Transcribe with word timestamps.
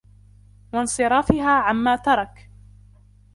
وَانْصِرَافِهَا 0.73 1.51
عَمَّا 1.61 1.95
تَرَكَ 1.95 2.49